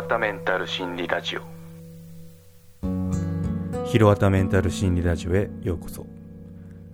[0.00, 1.42] わたメンタル心理ラジオ。
[3.84, 6.06] ひろわたメンタル心理ラジオへようこそ。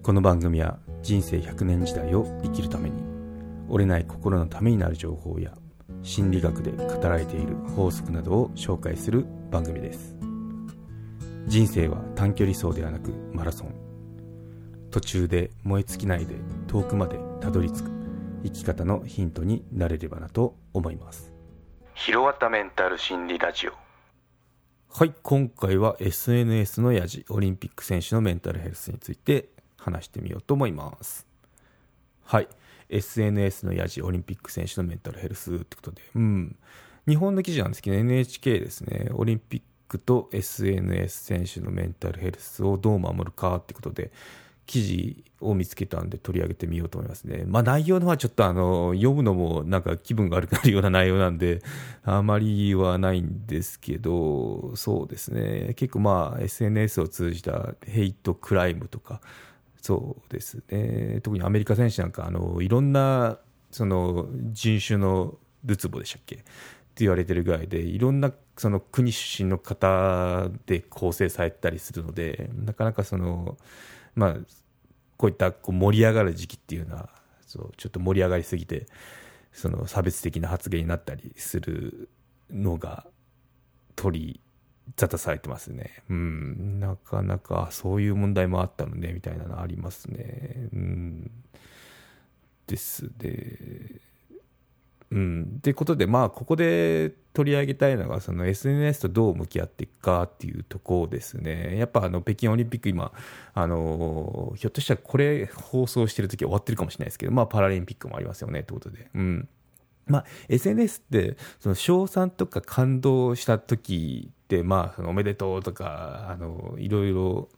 [0.03, 3.01] この番組は人生100年時代を生きるために
[3.69, 5.53] 折れない心のためになる情報や
[6.03, 10.17] 心理学で語られている法則などを紹介する番組です。
[11.47, 13.75] 人生は短距離走ではなくマラソン。
[14.91, 16.35] 途中で燃え尽きないで
[16.67, 17.91] 遠くまでたどり着く
[18.43, 21.36] 生き方のヒントになれればなと思います。
[21.97, 23.73] ひろわたメンタル心理ラジオ。
[24.91, 31.27] はい今回は SNS のやじオリンピック選手のメンタルヘルスについて話してみようと思います。
[32.23, 32.49] はい
[32.91, 36.57] SNS のやじオリンピック選手のメンタルヘルスってことでうん。
[37.09, 39.09] 日本の記事なんですけど NHK ですね。
[39.15, 44.13] オリンピックと SNS 選手のメンタルヘルスをどう守るかってことで
[44.67, 47.45] 記事を見つけたんで取り上げてみようと思いますね。
[47.47, 51.63] まあ内容のはちょっとあの読むのもなんか気分が悪くなるような内容なんで
[52.03, 55.75] あまりはないんですけどそうですね。
[55.77, 59.21] 結構まあ SNS を通じたヘイトクライムとか
[59.81, 61.21] そうですね。
[61.23, 63.39] 特にアメリカ選手なんかあのいろんな
[63.71, 66.37] その人種のるつぼでしたっけ？
[66.37, 66.45] って
[67.05, 73.59] 言われてるぐらいでいろんなその国出身の方で構成されたりするのでなかなかその
[74.17, 74.37] まあ、
[75.17, 77.11] こういったこう盛り上がる時期っていうのは
[77.47, 78.87] そうちょっと盛り上がりすぎて
[79.53, 82.11] その差別的な発言になったりする
[82.51, 83.07] のが
[83.95, 84.41] 取り
[84.97, 86.03] 沙汰されてますね。
[86.09, 90.69] うん、なかなかそういう問題もあったのねみたいなのありますね。
[90.73, 91.31] うん、
[92.67, 94.01] ですで
[95.11, 101.79] うん、ってことで、まあ、ここで取り上げたいのが、その SNS とどう向き合っていくかっていうところですね。
[101.79, 103.13] やっぱあの北京オリンピック、今、
[103.55, 109.09] あのひょっとしたらこれ放送してる時は終わってるかもしれないですけど、まあ、パラリンピックもありますよねってことで。
[109.15, 109.49] うん
[110.07, 117.49] まあ、SNS ってその賞賛とか感動した時って、まあ、おめでとうとかあのいろいろ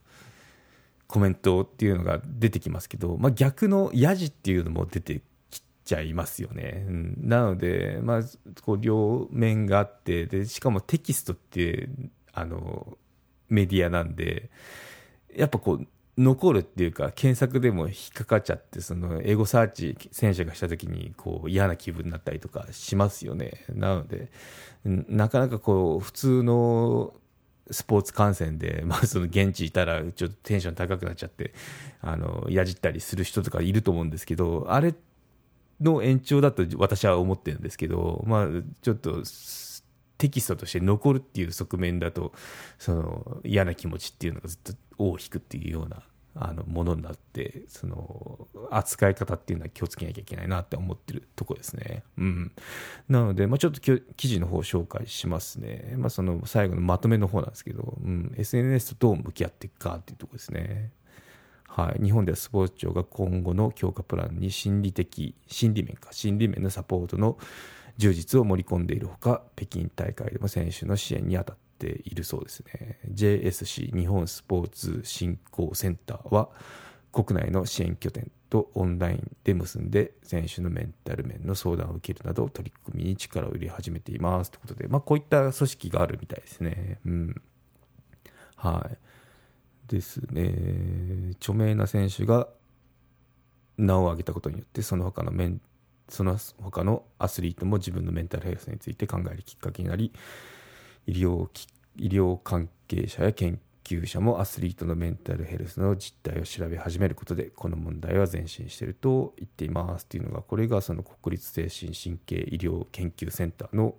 [1.07, 5.21] コメントっていうのが出てきますけど、まあ、逆のヤジっていうのも出て
[5.89, 6.85] ちゃいますよね。
[6.87, 8.21] うん、なので、まあ、
[8.61, 11.89] こう両面があってでしかもテキストって
[12.31, 12.97] あの
[13.49, 14.51] メディアなんで
[15.35, 23.65] やっぱこう残るっていうか検索でも引っかかっちゃってそのエゴサーチ選手がした時にこう嫌な気分になったりとかしますよね。
[23.73, 24.29] なので
[24.85, 27.13] なかなかこう普通の
[27.71, 31.53] スポーツ観戦で、まあ、その現地いたらちょっとテンション高くなっちゃって
[32.01, 35.08] あのやじったりする人とかいると思うんですけどあれって
[35.81, 38.47] の延長だと私は思ってるんですけど、まあ、
[38.81, 39.23] ちょっと
[40.17, 42.33] テキストとして残るっていう側面だと
[42.77, 46.03] その嫌な気持ちっていうのがずっと尾を引くっていうような
[46.35, 52.03] あのものになってその扱い方っていうのは気をつけなきゃいけないなって思ってるとこですね。
[52.17, 52.51] うん、
[53.09, 55.95] なので、まあ、ちょっと記事の方を紹介しますね。
[55.97, 60.91] まあ、その最後のまとめの方なんですけど、うん、SNS とどう向き合っていくかっていうとこですね。
[61.69, 67.37] はい、日本ではスポーツ庁が今後の強化プランに心理的心理面か心理面のサポートの
[67.97, 72.99] 充実を盛り込んでいるほか北京大会でも選手の支援に当たっているそうですね。
[73.11, 76.49] JSC 日本スポーツ振興センターは
[77.11, 84.51] 国内の支援拠点とオンラインで結んで選手のメンタル面の相談を受けるなど取り組みに力を入れ始めています。
[84.51, 86.99] ということで、まあ、こういった組織があるみたいですね。
[87.05, 87.41] うん。
[88.55, 88.97] はい。
[89.89, 91.33] ですね。
[91.41, 92.47] 著名な選手が
[93.77, 95.61] 名を挙げたことによってその他のメン
[96.09, 100.11] その他のアスリートも自分のメンタルヘルスについて考えるきっかけになり
[101.07, 101.47] 医療
[101.97, 113.95] 医療関係者や研究者もアスリートのメンタルヘルスの実態を調べ始めることでこの問題は前進していると言っていますというのがこれがその国立精神神経医療研究センターの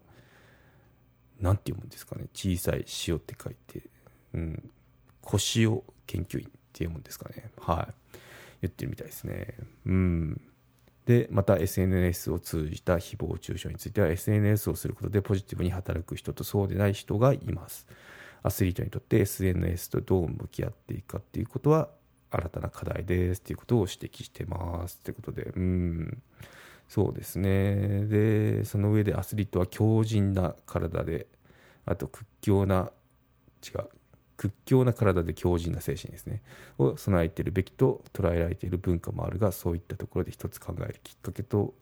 [1.41, 3.83] 何て読むんですかね小さい塩って書いて、
[4.35, 4.71] うん、
[5.23, 7.51] 腰を研究員っていうもんですかね。
[7.59, 8.17] はい。
[8.63, 9.55] 言ってるみたいですね。
[9.87, 10.41] うん。
[11.07, 17.87] で、また SNS を通じた誹謗中傷については SNS をすることでポジティブに働く人とそうでない人がいます。
[18.43, 21.89] アスリートにとって SNS とどう向き合っていくかっていうことは
[22.31, 26.23] 新たな課題ですっていうことを指摘してますってことで、うん。
[26.89, 28.07] そうですね。
[28.07, 31.27] で、その上でアスリートは強靭な体で、
[31.87, 32.91] あと屈強な、
[33.65, 33.89] 違う、
[34.41, 36.41] 屈強な体で強靭な精神ですね。
[36.79, 41.75] を備えているべきと捉えられている文化もあるがそういったところで一つ考えるきっかけと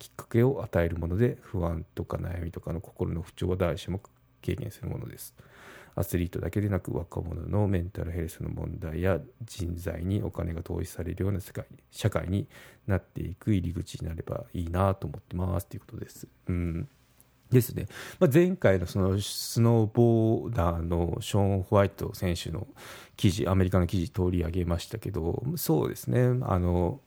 [0.00, 4.00] きっかけを与えるもので不安とか悩みとかの心の不調は誰しも
[4.44, 5.32] 軽減するものです。
[5.94, 12.48] アスリートだけでなく若者のメンタルヘルスの問題や人材にお金が投資されるような世界社会に
[12.88, 15.66] なっていく入り口になればいいなと思ってます。
[15.66, 16.26] ということです。
[16.48, 16.88] うん。
[17.52, 17.86] ですね、
[18.18, 22.66] まあ、前回のそのスノーボーダーのショーン・ホワイト選手の
[23.16, 27.00] 記事、アメリカの記事取り上げましたけど、そうですね、あの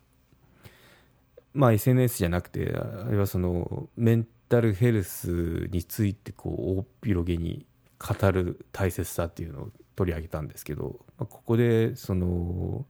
[1.53, 7.65] まあ、SNS じゃなくて、あれはそのメンタルヘルスについてこう大広げに
[7.97, 12.85] 語る大切さっていうのを取り上げたんですけど、まあ、ここでその、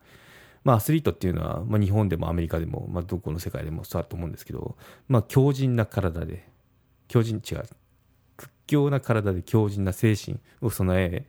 [0.64, 4.76] まあ、アスリートっていうのは、まあ、日本でもアメリカでも、まあ、どこの世界でもそうだと思うんですけど、
[5.08, 6.48] まあ、強靭な体で
[7.08, 7.64] 強靭違う
[8.38, 11.26] 屈強な体で強靭な精神を備え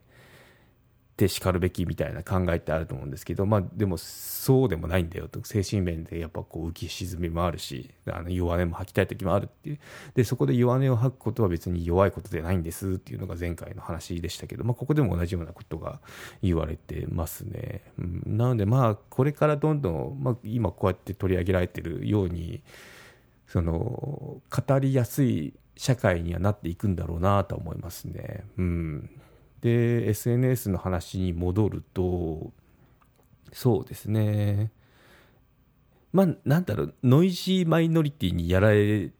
[1.17, 5.43] てしかるべきみたいな考えってあると思うんですけど、まあ、でもそうでもないんだよと。
[5.45, 9.79] 精神面でやっぱこう浮き沈みもあるしあの弱音も吐きたい時もあるっていう。
[10.15, 16.01] でそこで弱音を吐くことは別に弱いことではないんですっていうのが前回の話でしたけど、まあ、ここでも同じようなことが
[16.43, 22.63] 言われてますね、うん、なのでまあこれからどんどん、まあ、今こうやって取り上げられてるように
[23.49, 28.45] その語りやすい社会にはなっていくんだろうなと思いますね。
[28.57, 29.11] うん、
[29.61, 32.53] で SNS の話に戻ると
[33.53, 34.71] そうですね
[36.13, 39.11] まあなんだろうノイジーマイノリティにやられ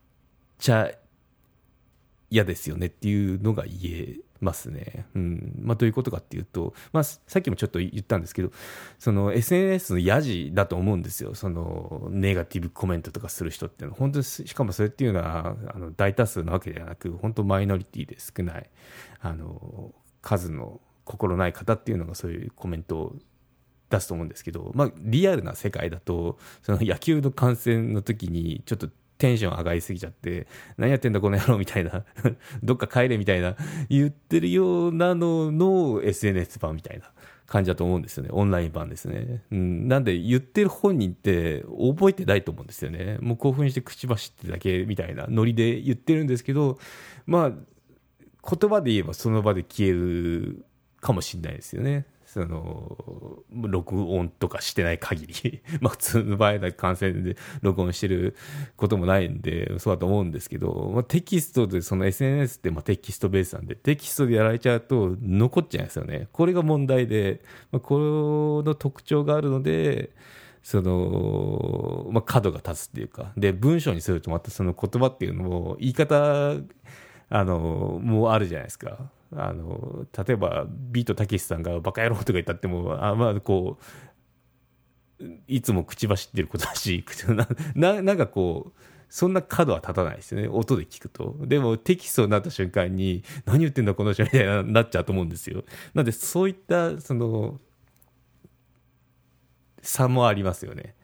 [0.59, 0.91] ちゃ
[2.31, 5.07] 嫌ですよねっていうのが言えますね。
[5.15, 5.55] うん。
[5.61, 8.51] まあ、どういうことかっていうと、まあ、さっきもちょっと言ったんですけど
[8.99, 11.35] その SNS のやじだと思うんですよ。
[11.35, 13.93] そのネガティブコメントとかする人っていうの。
[13.95, 18.71] は本当にしかもそれっていうのはあの大多数なわけではなく本当マイノリティで少ない。
[19.21, 19.93] あの
[20.23, 23.17] 数の心ない方っていうのがそういうコメントを
[23.91, 28.89] 出すと思うんですけど、まあ、リアルな世界だとその野球の観戦の時にちょっと
[29.19, 30.47] テンション上がりすぎちゃって
[30.77, 32.05] 何やってんだこの野郎みたいな
[32.63, 33.57] どっか帰れみたいな
[33.89, 37.11] 言ってるようなのの SNS 版みたいな
[37.47, 38.31] 感じだと思うんですよね。
[38.33, 43.19] オンライン版ですね、うん、なんで言ってる本人って覚えてないと思うんですよね。
[43.21, 46.79] もう興奮して口走ってだけみたいなノリで言ってるんですけど
[47.27, 50.65] まあ言葉で言えばその場で消える
[51.01, 52.07] かもしれないですよね。
[52.37, 58.37] その録音とかしてない限り まあ普通の場合は感染で録音してる
[58.77, 66.29] こともないんでそうだと思うんですけど、まあ、テキストでその SNS ってまあテキストベースなんでテキストでやられちゃうと残っちゃうんですよね。
[66.31, 67.41] これが問題で、
[67.73, 70.11] まあ、この特徴があるので
[70.63, 76.53] その、まあ、角が立つっていうかで文章にするとまたその言葉っていうのも言い方
[77.31, 79.11] あのもうあるじゃないですか。
[79.33, 83.79] あの例えばビートたけしさんが「バカ野郎」とか言ったってもあまあこ
[85.21, 87.05] ういつも口走ってることだし
[87.75, 90.49] ななんかこうそんな角は立たないですよね。
[90.49, 91.37] 音で聞くと。
[91.41, 95.65] でもテキストになった瞬間に何言ってんだこの人みたいななっちゃうと思うんですよ。
[95.95, 97.61] なのでそういったその
[99.81, 100.95] 差もありますよね。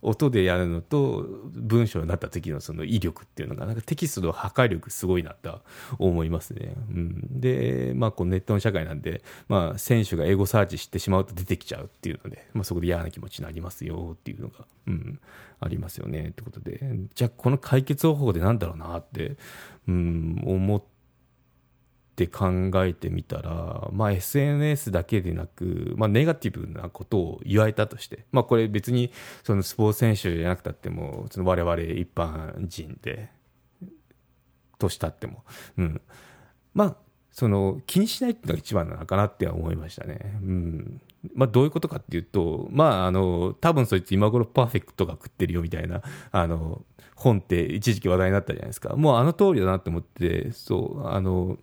[0.00, 5.60] 音でやるのと文章になった時のその威力っていうのがなんかテキストの破壊力すごいなと
[5.98, 6.74] 思いますね。
[6.90, 15.20] うん、で、まあ、こうネットの社会なんで、まあ、選手が英語サーチしてしまうと出てきちゃうっていうので、まあ、そこで嫌な気持ちになりますよっていうのが、うん、
[15.60, 16.80] ありますよねってことで
[17.14, 19.36] じゃあこの解決方法でなんだろうなって、
[19.88, 20.97] うん、思って。
[22.18, 29.12] って考えてみたら、まあ、SNS だけでなく、まあ、ネガティブなことを言われたとして、まあ、これ別に
[29.44, 33.30] そのスポーツ選手じゃなくたってもその我々一般人で
[34.80, 35.44] としたっても、
[35.76, 36.00] うん、
[36.74, 36.96] まあ
[37.30, 40.18] その気にしないっていうのが一番なのかなって思いましたね。
[40.42, 41.00] うん。
[41.34, 46.02] まあ、どういうことかっていうと、まあ、あの多分そいつ今頃パーフェクトが食ってるよみたいな
[46.32, 46.82] あの
[47.14, 48.96] 本って一時期話題になったじゃないですか。
[48.96, 51.58] もうあの通りだなって思ってそうあの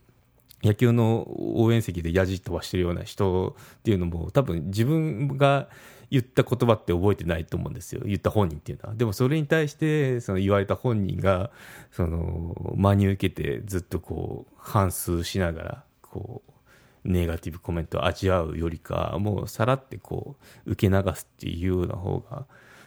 [0.64, 5.68] 野球の応援席でやじ飛ばしてるような人っていうのも多分自分が
[6.10, 8.02] 言った言葉って覚えてないと思うんですよ。
[8.06, 8.96] 言った本人っていうのは。
[8.96, 11.52] でもそれに対してその言われた本人が
[11.92, 16.52] その真に受けてずっとこう反芻しながらこう
[17.10, 22.46] ネガティブコメントを味わうよりかもうさらってこう受け流すっていうような方が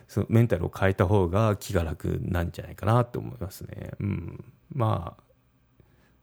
[0.09, 3.93] そのメンタルを変えた方が気が楽なんじゃないかなと思いますね。
[4.01, 4.45] うん、
[4.75, 5.23] まあ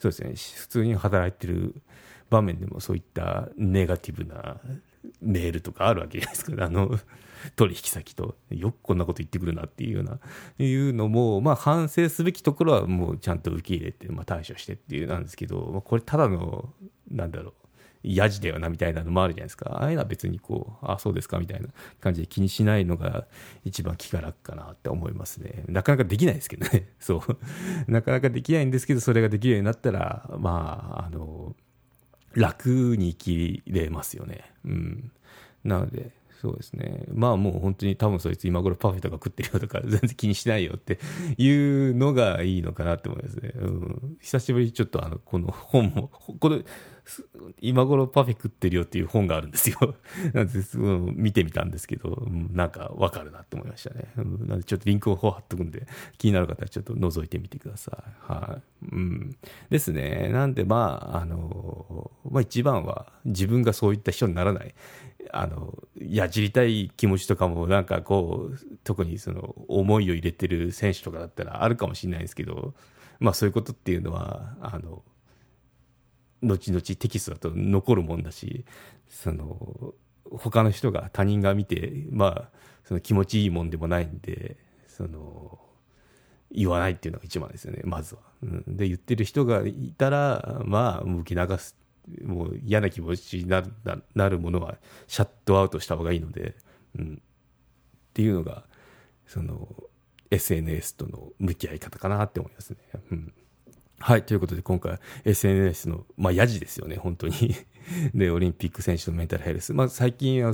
[0.06, 0.60] そうですね。
[0.60, 1.82] 普通に働いてる
[2.30, 4.58] 場面でもそういったネガティブな
[5.22, 6.66] メールとかあるわけじゃないですか。
[6.66, 7.00] あの
[7.56, 8.36] 取引先と。
[8.52, 10.20] よくこんなこと言ってくるなっていうような。
[10.60, 16.70] いうのもまあ反省すべきところはもうちゃんと受け入れて、まあ、対処してっていうなんですけどこれただの
[17.10, 17.54] なんだろう。
[18.06, 21.70] やじだよなみたいなのもあるじゃないですかああいうのは別にこうああそうですかみたいな
[22.00, 23.26] 感じで気にしないのが
[23.64, 31.56] 一番気が楽かなって思いますねなかなかできないですけどね そうなかなかできないんですけどそれができるようになったらまああの
[32.34, 35.12] 楽に生きれますよねうん
[35.64, 36.12] なので
[36.46, 37.06] そうですね。
[37.12, 41.00] まあもう本当に多分そいつ今頃パフェとか食ってるよとか全然気にしないよって
[41.38, 43.52] いうのがいいのかなって思いますね。
[43.56, 44.18] うん。
[44.22, 46.62] 久しぶりにちょっとあの、この本も、この、
[47.62, 49.96] 今頃パフェ食ってるよっていう本があるんですよ。
[50.34, 50.54] なんで、
[51.14, 54.08] 見てみたんですけど、なんかわかるなって思いましたね。
[54.16, 58.32] なんでちょっとリンクを貼っとくんで、気になる方はちょっと覗いてみてください。
[58.34, 58.86] はい。
[58.92, 59.38] うん。
[59.70, 60.30] ですね。
[60.32, 64.74] なんでまあ、あの、まあ一番は自分がそういった人にならない。
[65.32, 72.74] あの、やじりたい気持ちとかもなんかこう、特にその思いを入れてる選手とかだったらあるかもしれないですけど、
[73.20, 75.04] まあそういうことっていうのは、あの、
[76.46, 78.66] 後々テキストだと残るもんだし
[79.10, 79.94] その
[80.32, 82.50] 他の人が他人が見てまあ
[82.84, 85.60] その気持ちいいもんでもないんでその
[86.52, 88.22] 言わないっていうのが一番ですよねまずは。
[88.44, 91.76] うん、で言ってる人がいたらまあ受け流す
[92.24, 93.74] もう嫌な気持ちになる
[94.14, 96.56] なるものはシャットアウトした方がいいので、
[96.98, 97.24] うん、っ
[98.14, 98.64] ていうのが
[99.26, 99.68] その
[100.30, 102.78] SNS との向き合い方かなって思いますね。
[103.12, 103.34] うん
[104.06, 104.24] はい。
[104.24, 107.56] ということで、今回、SNS の、まあ、やじですよね、本当に。
[108.14, 109.74] で、オリンピック選手のメンタルヘルス。
[109.74, 110.54] まあ、最近は、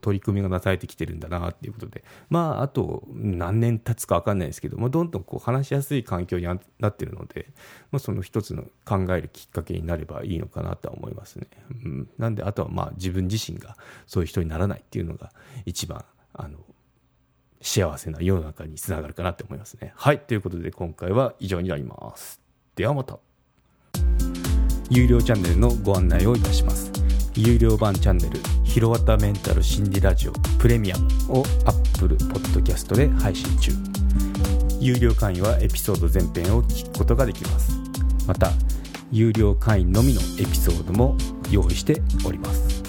[0.00, 2.02] 取り組みがなされてきてるんだな、っていうことで。
[2.28, 7.52] まあ、あと、何年経つかわかんないですけど、まあ、どんどんこう、話しやすい環境になってるので、
[7.92, 11.46] まあ、その一つの考えるきっかけになればいいのかなとは思いますね。
[11.84, 12.10] うん。
[12.18, 13.76] なんで、あとは、まあ、自分自身が
[14.08, 15.32] そういう人にならないっていうのが、
[15.66, 16.58] 一番、あの、
[17.62, 19.92] 幸せな世の中につながるかなって思いますね。
[19.94, 20.18] はい。
[20.18, 22.47] ということで、今回は以上になります。
[22.78, 23.18] ではまた。
[24.88, 26.92] 有料チャンネルのご案内をいたします。
[27.34, 31.08] 有料版チャンネル「ひろわたメンタル心理ラジオプレミアム」
[31.40, 33.72] を Apple Podcast で配信中。
[34.78, 37.72] 有料会員はエピソード全編を聞くことができます。
[38.28, 38.52] また
[39.10, 41.16] 有料会員のみのエピソードも
[41.50, 42.80] 用意しております。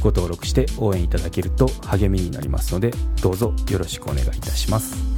[0.00, 5.15] ご登録して応援いただけると励みになりますのでどうぞよろしくお願いいたします。